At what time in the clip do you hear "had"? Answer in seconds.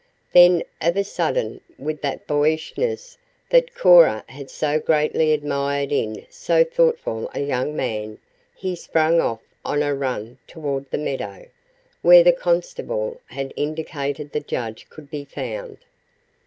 4.29-4.49, 13.27-13.53